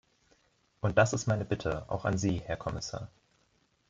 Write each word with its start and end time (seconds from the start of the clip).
Und 0.79 0.97
das 0.97 1.13
ist 1.13 1.27
meine 1.27 1.45
Bitte 1.45 1.87
auch 1.87 2.05
an 2.05 2.17
Sie, 2.17 2.37
Herr 2.39 2.57
Kommissar. 2.57 3.11